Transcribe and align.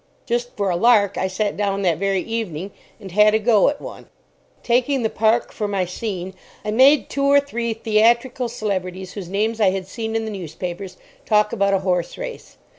Just 0.25 0.57
for 0.57 0.71
a 0.71 0.75
lark, 0.75 1.15
I 1.15 1.27
sat 1.27 1.55
down 1.55 1.83
that 1.83 1.99
very 1.99 2.21
evening 2.21 2.71
and 2.99 3.11
had 3.11 3.35
a 3.35 3.39
go 3.39 3.69
at 3.69 3.79
one. 3.79 4.07
Taking 4.63 5.03
the 5.03 5.11
Park 5.11 5.51
for 5.53 5.67
my 5.67 5.85
scene, 5.85 6.33
I 6.65 6.71
made 6.71 7.07
two 7.07 7.25
or 7.25 7.39
three 7.39 7.75
theatrical 7.75 8.49
celebrities 8.49 9.13
whose 9.13 9.29
names 9.29 9.61
I 9.61 9.69
had 9.69 9.85
seen 9.85 10.15
in 10.15 10.25
the 10.25 10.31
newspapers 10.31 10.97
talk 11.23 11.53
about 11.53 11.75
a 11.75 11.79
horse 11.85 12.17
race. 12.17 12.57